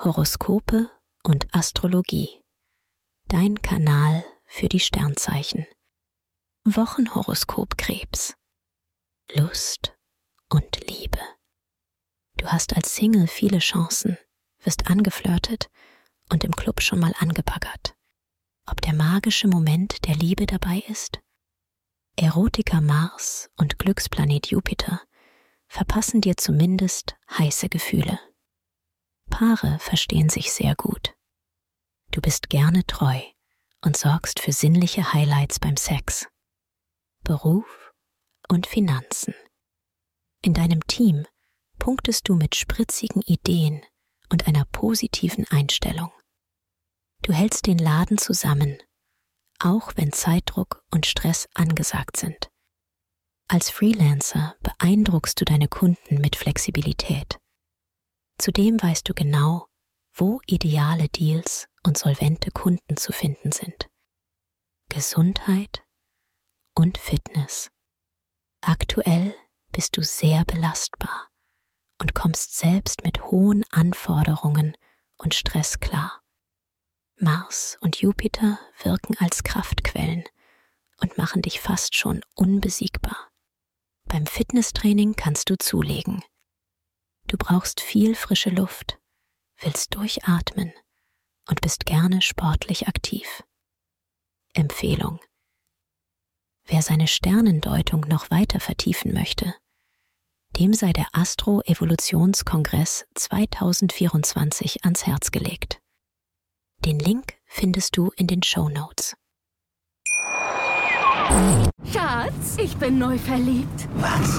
Horoskope 0.00 0.88
und 1.24 1.52
Astrologie. 1.52 2.40
Dein 3.26 3.60
Kanal 3.62 4.24
für 4.44 4.68
die 4.68 4.78
Sternzeichen. 4.78 5.66
Wochenhoroskop 6.64 7.76
Krebs. 7.76 8.36
Lust 9.34 9.98
und 10.50 10.88
Liebe. 10.88 11.18
Du 12.36 12.46
hast 12.46 12.76
als 12.76 12.94
Single 12.94 13.26
viele 13.26 13.58
Chancen, 13.58 14.16
wirst 14.62 14.88
angeflirtet 14.88 15.68
und 16.30 16.44
im 16.44 16.54
Club 16.54 16.80
schon 16.80 17.00
mal 17.00 17.14
angebaggert. 17.18 17.96
Ob 18.66 18.80
der 18.80 18.94
magische 18.94 19.48
Moment 19.48 20.06
der 20.06 20.14
Liebe 20.14 20.46
dabei 20.46 20.78
ist? 20.86 21.18
Erotiker 22.14 22.80
Mars 22.80 23.50
und 23.56 23.80
Glücksplanet 23.80 24.46
Jupiter 24.46 25.02
verpassen 25.66 26.20
dir 26.20 26.36
zumindest 26.36 27.16
heiße 27.36 27.68
Gefühle. 27.68 28.20
Paare 29.38 29.78
verstehen 29.78 30.28
sich 30.28 30.50
sehr 30.50 30.74
gut. 30.74 31.14
Du 32.10 32.20
bist 32.20 32.50
gerne 32.50 32.84
treu 32.86 33.20
und 33.82 33.96
sorgst 33.96 34.40
für 34.40 34.50
sinnliche 34.50 35.12
Highlights 35.12 35.60
beim 35.60 35.76
Sex. 35.76 36.26
Beruf 37.22 37.92
und 38.48 38.66
Finanzen. 38.66 39.34
In 40.42 40.54
deinem 40.54 40.84
Team 40.88 41.24
punktest 41.78 42.28
du 42.28 42.34
mit 42.34 42.56
spritzigen 42.56 43.22
Ideen 43.22 43.80
und 44.28 44.48
einer 44.48 44.64
positiven 44.64 45.46
Einstellung. 45.50 46.10
Du 47.22 47.32
hältst 47.32 47.68
den 47.68 47.78
Laden 47.78 48.18
zusammen, 48.18 48.76
auch 49.60 49.92
wenn 49.94 50.10
Zeitdruck 50.10 50.82
und 50.90 51.06
Stress 51.06 51.46
angesagt 51.54 52.16
sind. 52.16 52.50
Als 53.46 53.70
Freelancer 53.70 54.56
beeindruckst 54.62 55.40
du 55.40 55.44
deine 55.44 55.68
Kunden 55.68 56.20
mit 56.20 56.34
Flexibilität. 56.34 57.38
Zudem 58.38 58.80
weißt 58.80 59.08
du 59.08 59.14
genau, 59.14 59.66
wo 60.14 60.40
ideale 60.46 61.08
Deals 61.08 61.68
und 61.84 61.98
solvente 61.98 62.50
Kunden 62.50 62.96
zu 62.96 63.12
finden 63.12 63.52
sind. 63.52 63.88
Gesundheit 64.88 65.84
und 66.74 66.98
Fitness. 66.98 67.70
Aktuell 68.60 69.34
bist 69.72 69.96
du 69.96 70.02
sehr 70.02 70.44
belastbar 70.44 71.28
und 72.00 72.14
kommst 72.14 72.56
selbst 72.56 73.04
mit 73.04 73.24
hohen 73.24 73.64
Anforderungen 73.70 74.76
und 75.16 75.34
Stress 75.34 75.80
klar. 75.80 76.22
Mars 77.16 77.76
und 77.80 77.96
Jupiter 77.96 78.58
wirken 78.82 79.16
als 79.18 79.42
Kraftquellen 79.42 80.24
und 81.00 81.18
machen 81.18 81.42
dich 81.42 81.60
fast 81.60 81.96
schon 81.96 82.22
unbesiegbar. 82.34 83.30
Beim 84.04 84.26
Fitnesstraining 84.26 85.16
kannst 85.16 85.50
du 85.50 85.58
zulegen. 85.58 86.22
Du 87.48 87.54
brauchst 87.54 87.80
viel 87.80 88.14
frische 88.14 88.50
Luft, 88.50 88.98
willst 89.60 89.94
durchatmen 89.94 90.70
und 91.48 91.62
bist 91.62 91.86
gerne 91.86 92.20
sportlich 92.20 92.88
aktiv. 92.88 93.42
Empfehlung. 94.52 95.18
Wer 96.66 96.82
seine 96.82 97.08
Sternendeutung 97.08 98.02
noch 98.02 98.30
weiter 98.30 98.60
vertiefen 98.60 99.14
möchte, 99.14 99.54
dem 100.58 100.74
sei 100.74 100.92
der 100.92 101.06
Astro-Evolutionskongress 101.12 103.06
2024 103.14 104.84
ans 104.84 105.06
Herz 105.06 105.30
gelegt. 105.30 105.80
Den 106.84 106.98
Link 106.98 107.32
findest 107.46 107.96
du 107.96 108.10
in 108.16 108.26
den 108.26 108.42
Show 108.42 108.68
Notes. 108.68 109.16
Schatz, 111.90 112.58
ich 112.58 112.76
bin 112.76 112.98
neu 112.98 113.16
verliebt. 113.16 113.88
Was? 113.94 114.38